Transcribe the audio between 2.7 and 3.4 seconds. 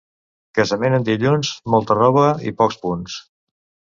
punts.